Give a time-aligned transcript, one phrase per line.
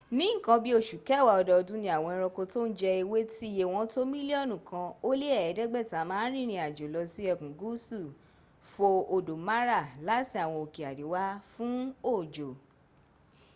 [0.17, 3.63] ní nǹkan bí i osù kẹwàá ọdọọdún ni àwọn ẹranko tó ń jẹ ewé tíye
[3.73, 7.99] wọ́n tó mílíọ̀nù kan ó lé ẹ̀ẹ́dẹ́gbẹ̀ta ma ń rìnrìn àjò lọ sí ẹkùn gúúsù
[8.71, 11.73] fo odò mara láti àwọn òkè àríwá fún
[12.15, 12.49] òjò